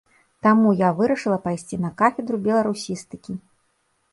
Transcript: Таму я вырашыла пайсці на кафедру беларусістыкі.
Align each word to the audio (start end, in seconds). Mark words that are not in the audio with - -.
Таму 0.45 0.71
я 0.79 0.87
вырашыла 0.99 1.37
пайсці 1.45 1.79
на 1.83 1.91
кафедру 1.99 2.41
беларусістыкі. 2.49 3.37